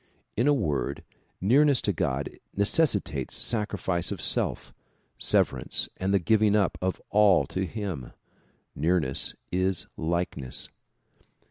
[0.35, 1.03] In a word,
[1.39, 4.73] nearness to God necessitates sacri fice of self,
[5.19, 8.11] severance and the giving up of all to him.
[8.75, 10.69] Nearness is likeness.